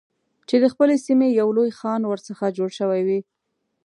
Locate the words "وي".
3.07-3.19